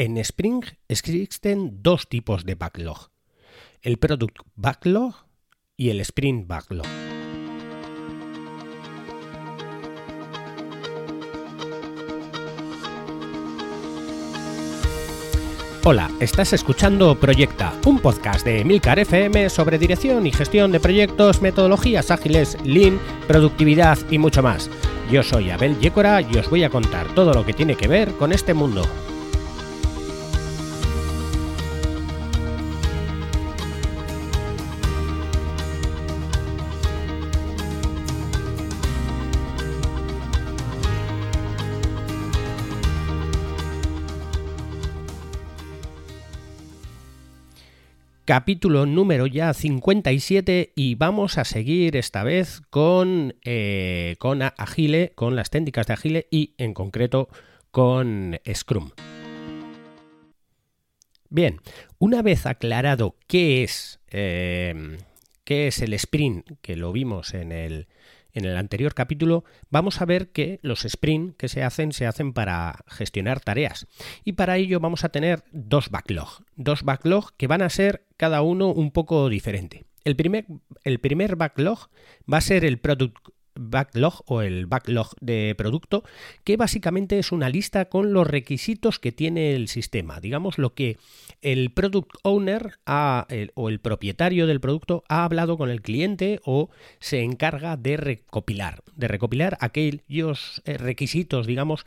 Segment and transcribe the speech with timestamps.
[0.00, 3.10] En Spring existen dos tipos de backlog,
[3.82, 5.26] el Product Backlog
[5.76, 6.86] y el Sprint Backlog.
[15.82, 21.42] Hola, estás escuchando Proyecta, un podcast de Milcar FM sobre dirección y gestión de proyectos,
[21.42, 24.70] metodologías ágiles, lean, productividad y mucho más.
[25.10, 28.12] Yo soy Abel Yécora y os voy a contar todo lo que tiene que ver
[28.12, 28.82] con este mundo.
[48.28, 55.34] Capítulo número ya 57 y vamos a seguir esta vez con, eh, con Agile, con
[55.34, 57.30] las técnicas de Agile y en concreto
[57.70, 58.90] con Scrum.
[61.30, 61.62] Bien,
[61.98, 64.98] una vez aclarado qué es, eh,
[65.48, 67.86] qué es el sprint, que lo vimos en el,
[68.34, 72.34] en el anterior capítulo, vamos a ver que los sprint que se hacen se hacen
[72.34, 73.86] para gestionar tareas.
[74.24, 76.44] Y para ello vamos a tener dos backlog.
[76.56, 79.86] Dos backlog que van a ser cada uno un poco diferente.
[80.04, 80.44] El primer,
[80.84, 81.88] el primer backlog
[82.30, 83.16] va a ser el product
[83.58, 86.04] backlog o el backlog de producto,
[86.44, 90.20] que básicamente es una lista con los requisitos que tiene el sistema.
[90.20, 90.96] Digamos lo que
[91.42, 92.78] el product owner
[93.54, 98.82] o el propietario del producto ha hablado con el cliente o se encarga de recopilar,
[98.94, 101.84] de recopilar aquellos eh, requisitos, digamos,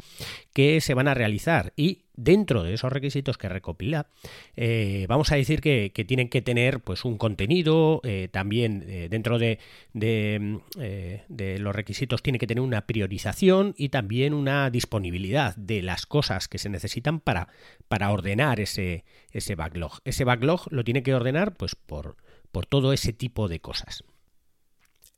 [0.54, 4.08] que se van a realizar y dentro de esos requisitos que recopila,
[4.56, 9.40] eh, vamos a decir que, tienen que tener pues un contenido, eh, también eh, dentro
[9.40, 9.60] de,
[9.94, 16.48] de, los requisitos tiene que tener una priorización y también una disponibilidad de las cosas
[16.48, 17.48] que se necesitan para,
[17.88, 20.00] para ordenar ese, ese backlog.
[20.06, 22.18] Ese backlog lo tiene que ordenar pues por,
[22.52, 24.04] por todo ese tipo de cosas.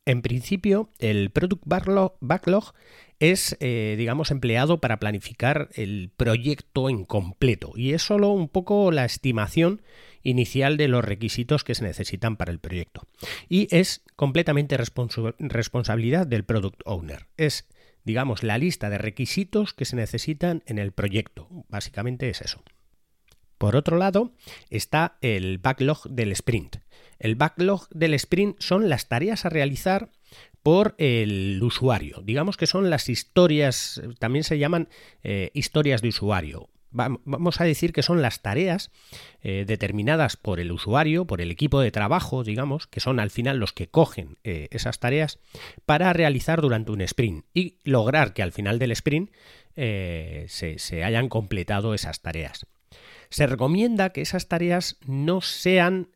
[0.05, 2.73] En principio, el Product Backlog
[3.19, 8.91] es, eh, digamos, empleado para planificar el proyecto en completo y es solo un poco
[8.91, 9.81] la estimación
[10.23, 13.07] inicial de los requisitos que se necesitan para el proyecto.
[13.49, 17.27] Y es completamente responsabilidad del Product Owner.
[17.37, 17.67] Es,
[18.03, 21.47] digamos, la lista de requisitos que se necesitan en el proyecto.
[21.69, 22.63] Básicamente es eso.
[23.57, 24.33] Por otro lado,
[24.69, 26.77] está el backlog del sprint.
[27.19, 30.09] El backlog del sprint son las tareas a realizar
[30.63, 32.21] por el usuario.
[32.23, 34.87] Digamos que son las historias, también se llaman
[35.21, 36.69] eh, historias de usuario.
[36.95, 38.91] Vamos a decir que son las tareas
[39.41, 43.57] eh, determinadas por el usuario, por el equipo de trabajo, digamos, que son al final
[43.57, 45.39] los que cogen eh, esas tareas
[45.87, 49.31] para realizar durante un sprint y lograr que al final del sprint
[49.75, 52.67] se, se hayan completado esas tareas.
[53.31, 56.09] Se recomienda que esas tareas no sean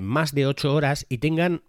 [0.00, 1.62] más de 8 horas y tengan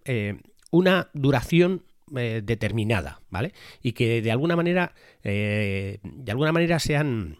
[0.71, 1.83] una duración
[2.15, 3.53] eh, determinada, ¿vale?
[3.81, 4.93] Y que de alguna manera,
[5.23, 7.39] de alguna manera sean,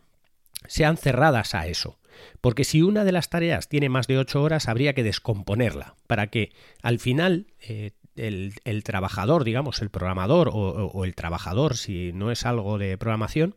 [0.68, 2.00] sean cerradas a eso.
[2.42, 6.28] Porque si una de las tareas tiene más de 8 horas, habría que descomponerla para
[6.28, 6.52] que
[6.82, 7.48] al final
[8.16, 13.56] el, trabajador, digamos, el programador o, el trabajador, si no es algo de programación,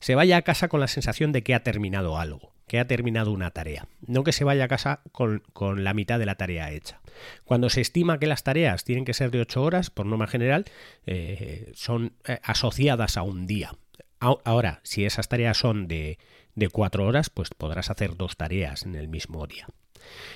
[0.00, 3.32] se vaya a casa con la sensación de que ha terminado algo, que ha terminado
[3.32, 5.42] una tarea, no que se vaya a casa con,
[5.82, 7.00] la mitad de la tarea hecha.
[7.44, 10.66] Cuando se estima que las tareas tienen que ser de 8 horas, por norma general,
[11.06, 13.72] eh, son eh, asociadas a un día.
[14.18, 16.18] Ahora, si esas tareas son de,
[16.54, 19.68] de 4 horas, pues podrás hacer dos tareas en el mismo día.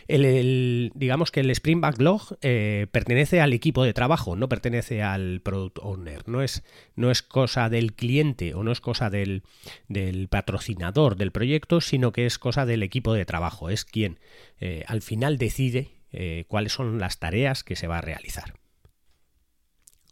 [0.09, 5.41] El, digamos que el Sprint Backlog eh, pertenece al equipo de trabajo, no pertenece al
[5.41, 6.29] Product Owner.
[6.29, 6.63] No es,
[6.97, 9.43] no es cosa del cliente o no es cosa del,
[10.29, 13.71] patrocinador del proyecto, sino que es cosa del equipo de trabajo.
[13.71, 14.19] Es quien
[14.61, 18.55] eh, al final decide eh, cuáles son las tareas que se va a realizar.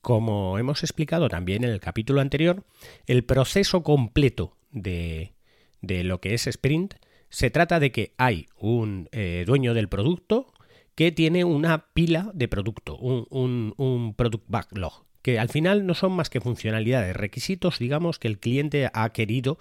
[0.00, 2.64] Como hemos explicado también en el capítulo anterior,
[3.06, 5.32] el proceso completo de,
[5.80, 6.94] de lo que es sprint
[7.30, 10.52] se trata de que hay un eh, dueño del producto
[10.94, 16.28] que tiene una pila de producto, un, product backlog, que al final no son más
[16.28, 19.58] que funcionalidades, requisitos, digamos, que el cliente ha querido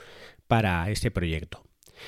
[0.48, 1.64] para ese proyecto.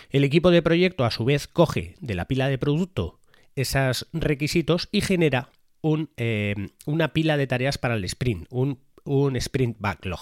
[0.09, 3.19] El equipo de proyecto a su vez coge de la pila de producto
[3.55, 5.51] esos requisitos y genera
[5.81, 10.19] un, eh, una pila de tareas para el sprint, un un sprint backlog.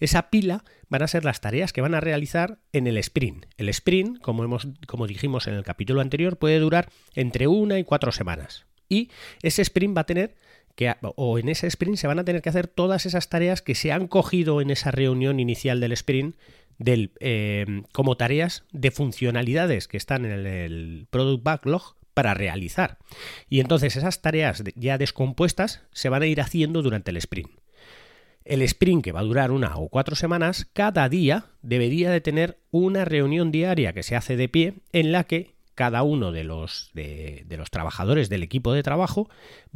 [0.00, 3.46] Esa pila van a ser las tareas que van a realizar en el sprint.
[3.56, 7.84] El sprint, como, hemos, como dijimos en el capítulo anterior, puede durar entre una y
[7.84, 8.66] cuatro semanas.
[8.88, 9.10] Y
[9.42, 10.36] ese sprint va a tener
[10.74, 13.74] que, o en ese sprint se van a tener que hacer todas esas tareas que
[13.74, 16.36] se han cogido en esa reunión inicial del sprint
[16.78, 22.98] del, eh, como tareas de funcionalidades que están en el Product Backlog para realizar.
[23.48, 27.50] Y entonces esas tareas ya descompuestas se van a ir haciendo durante el sprint.
[28.46, 32.60] El sprint, que va a durar una o cuatro semanas, cada día debería de tener
[32.70, 36.90] una reunión diaria que se hace de pie en la que cada uno de los,
[36.94, 39.28] de, los, trabajadores del equipo de trabajo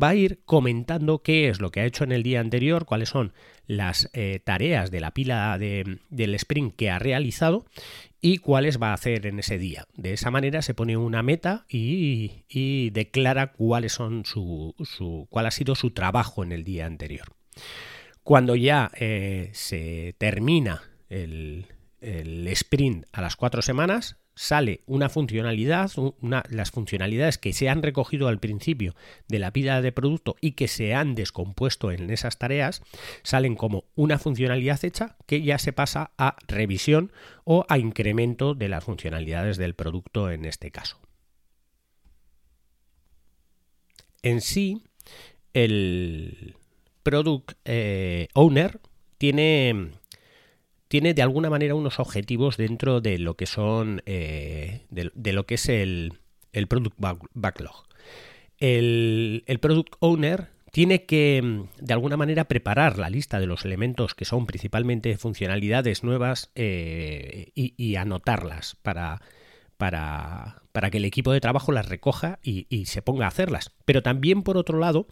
[0.03, 3.11] va a ir comentando qué es lo que ha hecho en el día anterior, cuáles
[3.11, 3.35] son
[3.67, 7.67] las eh, tareas de la pila del sprint que ha realizado
[8.21, 9.87] y cuáles va a hacer en ese día.
[9.95, 15.51] De esa manera se pone una meta y, declara cuáles son su, su, cuál ha
[15.51, 17.35] sido su trabajo en el día anterior.
[18.31, 21.67] Cuando ya eh, se termina el,
[22.01, 25.91] sprint a las cuatro semanas, sale una funcionalidad,
[26.49, 28.95] las funcionalidades que se han recogido al principio
[29.27, 32.83] de la pila de producto y que se han descompuesto en esas tareas,
[33.25, 37.11] salen como una funcionalidad hecha que ya se pasa a revisión
[37.43, 41.01] o a incremento de las funcionalidades del producto en este caso.
[44.23, 44.85] En sí,
[45.53, 46.55] el,
[47.03, 48.81] Product eh, Owner
[49.19, 49.93] tiene,
[50.89, 55.55] tiene de alguna manera unos objetivos dentro de lo que son eh, de, lo que
[55.55, 56.19] es el,
[56.69, 56.97] Product
[57.35, 57.87] Backlog.
[58.59, 64.25] El, Product Owner tiene que de alguna manera preparar la lista de los elementos que
[64.25, 69.21] son principalmente funcionalidades nuevas eh, y, anotarlas para,
[69.81, 73.73] para, para que el equipo de trabajo las recoja y, se ponga a hacerlas.
[73.87, 75.07] Pero también, por otro lado,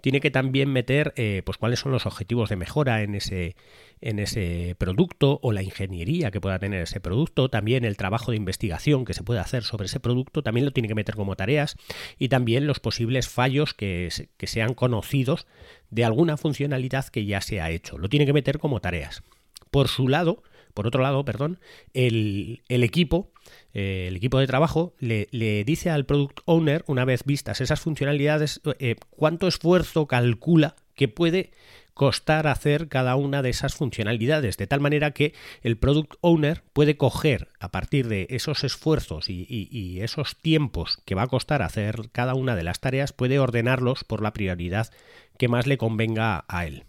[0.00, 3.56] tiene que también meter eh, pues cuáles son los objetivos de mejora en ese,
[4.00, 8.36] en ese producto o la ingeniería que pueda tener ese producto, también el trabajo de
[8.36, 11.76] investigación que se puede hacer sobre ese producto, también lo tiene que meter como tareas
[12.16, 15.48] y también los posibles fallos que, que sean conocidos
[15.90, 17.98] de alguna funcionalidad que ya se ha hecho.
[17.98, 19.24] Lo tiene que meter como tareas.
[19.72, 21.58] Por su lado, por otro lado, perdón,
[21.94, 23.32] el, equipo,
[23.74, 25.28] eh, el equipo de trabajo le,
[25.64, 31.52] dice al product owner, una vez vistas esas funcionalidades, eh, cuánto esfuerzo calcula que puede
[31.94, 36.96] costar hacer cada una de esas funcionalidades, de tal manera que el product owner puede
[36.96, 42.10] coger a partir de esos esfuerzos y, y, esos tiempos que va a costar hacer
[42.12, 44.90] cada una de las tareas, puede ordenarlos por la prioridad
[45.38, 46.84] que más le convenga a él.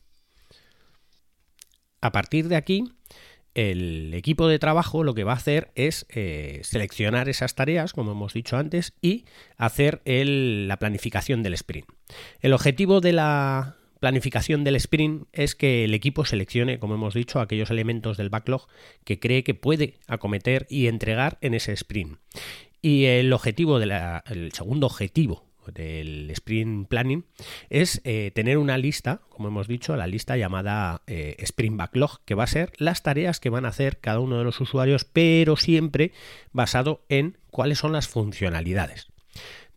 [2.01, 2.83] A partir de aquí,
[3.55, 8.11] el equipo de trabajo lo que va a hacer es eh, seleccionar esas tareas, como
[8.11, 9.25] hemos dicho antes, y
[9.57, 11.87] hacer la planificación del sprint.
[12.41, 17.39] El objetivo de la planificación del sprint es que el equipo seleccione, como hemos dicho,
[17.39, 18.67] aquellos elementos del backlog
[19.05, 22.17] que cree que puede acometer y entregar en ese sprint.
[22.81, 27.25] Y el objetivo de el segundo objetivo del sprint planning
[27.69, 32.35] es eh, tener una lista, como hemos dicho, la lista llamada eh, sprint backlog, que
[32.35, 35.55] va a ser las tareas que van a hacer cada uno de los usuarios, pero
[35.55, 36.11] siempre
[36.51, 39.07] basado en cuáles son las funcionalidades.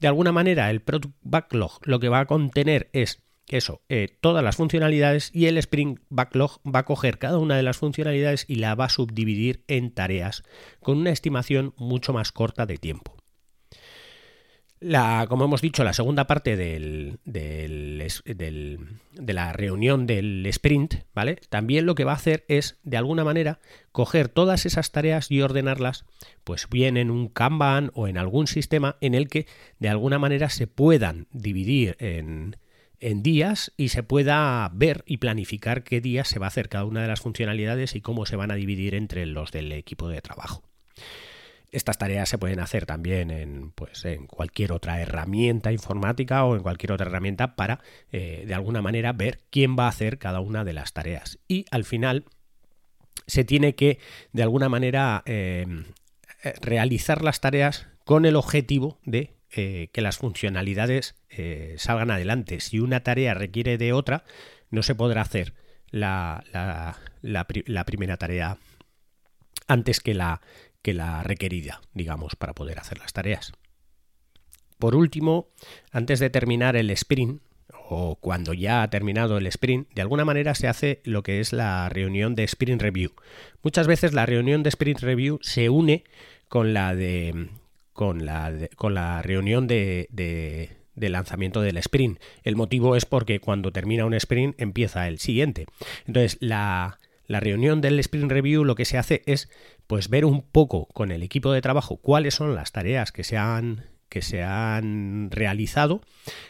[0.01, 4.43] De alguna manera, el product backlog lo que va a contener es eso, eh, todas
[4.43, 8.57] las funcionalidades y el Sprint Backlog va a coger cada una de las funcionalidades y
[8.57, 10.43] la va a subdividir en tareas
[10.81, 13.15] con una estimación mucho más corta de tiempo.
[14.79, 21.37] La, como hemos dicho, la segunda parte del, del, de la reunión del sprint, ¿vale?
[21.49, 23.59] También lo que va a hacer es, de alguna manera,
[23.93, 26.05] coger todas esas tareas y ordenarlas,
[26.45, 29.47] pues bien en un Kanban o en algún sistema en el que,
[29.79, 32.59] de alguna manera, se puedan dividir en,
[33.01, 36.85] en días y se pueda ver y planificar qué días se va a hacer cada
[36.85, 40.21] una de las funcionalidades y cómo se van a dividir entre los del equipo de
[40.21, 40.63] trabajo.
[41.77, 46.63] Estas tareas se pueden hacer también en, pues, en cualquier otra herramienta informática o en
[46.63, 47.81] cualquier otra herramienta para,
[48.13, 51.39] eh, de alguna manera, ver quién va a hacer cada una de las tareas.
[51.49, 52.25] Y al final
[53.27, 53.99] se tiene que,
[54.33, 55.85] de alguna manera, em,
[56.43, 61.15] eh, realizar las tareas con el objetivo de eh, que las funcionalidades
[61.77, 62.61] salgan adelante.
[62.61, 64.25] Si una tarea requiere de otra,
[64.71, 65.53] no se podrá hacer
[65.91, 66.43] la,
[67.21, 68.57] la primera tarea
[69.69, 70.41] antes que la,
[70.87, 73.53] que la requerida, digamos, para poder hacer las tareas.
[74.79, 75.49] Por último,
[75.91, 77.43] antes de terminar el sprint,
[77.89, 81.53] o cuando ya ha terminado el sprint, de alguna manera se hace lo que es
[81.53, 83.11] la reunión de sprint review.
[83.65, 86.05] Muchas veces la reunión de sprint review se une
[86.47, 87.49] con la de
[87.93, 92.21] con la, con la reunión de, de lanzamiento del sprint.
[92.45, 95.67] El motivo es porque cuando termina un sprint empieza el siguiente.
[96.07, 99.51] Entonces, la, la reunión del sprint review lo que se hace es
[99.87, 103.37] pues ver un poco con el equipo de trabajo cuáles son las tareas que se
[103.37, 106.01] han que se han realizado,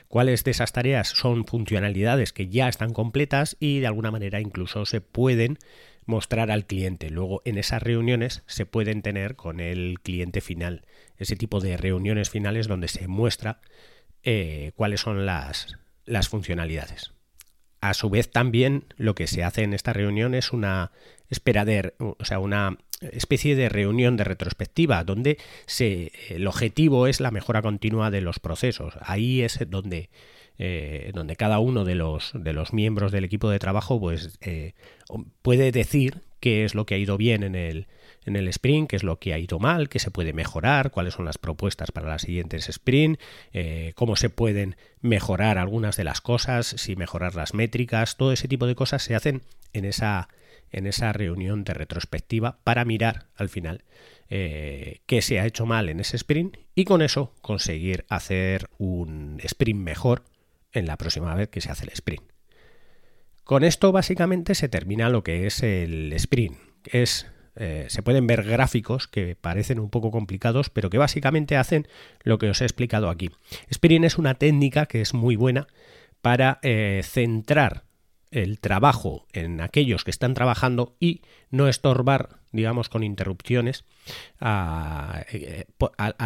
[0.08, 4.84] cuáles de esas tareas son funcionalidades que ya están completas y de alguna manera incluso
[4.84, 5.58] se pueden
[6.04, 7.10] mostrar al cliente.
[7.10, 12.30] Luego en esas reuniones se pueden tener con el cliente final, ese tipo de reuniones
[12.30, 13.60] finales donde se muestra
[14.22, 17.15] eh, cuáles son las, las funcionalidades.
[17.80, 20.92] A su vez también lo que se hace en esta reunión es una
[21.28, 21.64] espera
[21.98, 27.62] o sea, una especie de reunión de retrospectiva donde se, el objetivo es la mejora
[27.62, 28.94] continua de los procesos.
[29.00, 30.08] Ahí es donde
[30.58, 34.72] eh, donde cada uno de los, de los miembros del equipo de trabajo pues, eh,
[35.42, 37.88] puede decir qué es lo que ha ido bien en el,
[38.24, 41.12] en el sprint, qué es lo que ha ido mal, qué se puede mejorar, cuáles
[41.12, 43.20] son las propuestas para las siguientes sprint,
[43.52, 48.48] eh, cómo se pueden mejorar algunas de las cosas, si mejorar las métricas, todo ese
[48.48, 49.42] tipo de cosas se hacen
[49.74, 50.28] en esa,
[50.72, 53.84] en esa reunión de retrospectiva para mirar al final
[54.28, 59.80] qué se ha hecho mal en ese sprint y con eso conseguir hacer un sprint
[59.80, 60.24] mejor
[60.72, 62.24] en la próxima vez que se hace el sprint.
[63.44, 66.58] Con esto básicamente se termina lo que es el sprint.
[66.92, 71.86] Eh, se pueden ver gráficos que parecen un poco complicados, pero que básicamente hacen
[72.22, 73.30] lo que os he explicado aquí.
[73.70, 75.68] Sprint es una técnica que es muy buena
[76.20, 77.84] para eh, centrar
[78.36, 83.84] el trabajo en aquellos que están trabajando y no estorbar, digamos, con interrupciones
[84.40, 85.64] a, eh,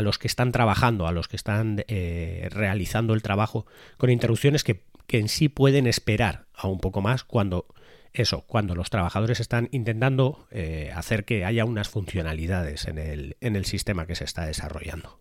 [0.00, 3.64] los que están trabajando, a los que están eh, realizando el trabajo,
[3.97, 7.67] con interrupciones que, en sí pueden esperar a un poco más cuando
[8.12, 13.57] eso, cuando los trabajadores están intentando eh, hacer que haya unas funcionalidades en el, en
[13.57, 15.19] el sistema que se está desarrollando.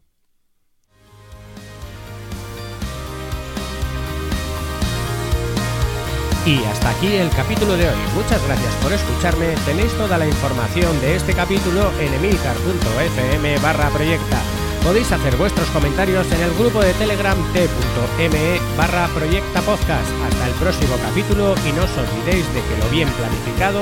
[6.49, 7.97] Y hasta aquí el capítulo de hoy.
[8.15, 9.53] Muchas gracias por escucharme.
[9.67, 14.41] Tenéis toda la información de este capítulo en emilcar.fm barra proyecta.
[14.83, 20.09] Podéis hacer vuestros comentarios en el grupo de Telegram t.me barra proyecta podcast.
[20.25, 23.81] Hasta el próximo capítulo y no os olvidéis de que lo bien planificado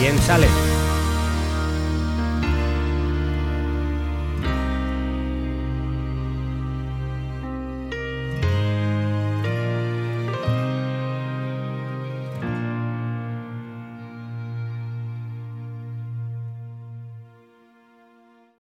[0.00, 0.48] bien sale.